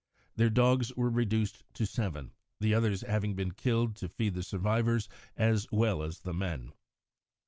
Their 0.35 0.49
dogs 0.49 0.91
were 0.95 1.11
reduced 1.11 1.61
to 1.75 1.85
seven, 1.85 2.31
the 2.59 2.73
others 2.73 3.01
having 3.01 3.35
been 3.35 3.51
killed 3.51 3.95
to 3.97 4.09
feed 4.09 4.33
the 4.33 4.41
survivors 4.41 5.07
as 5.37 5.67
well 5.71 6.01
as 6.01 6.21
the 6.21 6.33
men. 6.33 6.71